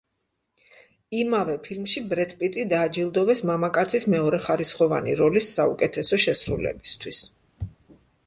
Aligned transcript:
იმავე 1.23 1.57
ფილმში 1.65 2.01
ბრედ 2.13 2.31
პიტი 2.39 2.63
დააჯილდოვეს 2.71 3.43
მამაკაცის 3.49 4.07
მეორეხარისხოვანი 4.13 5.15
როლის 5.21 5.51
საუკეთესო 5.59 6.19
შესრულებისთვის. 6.27 7.21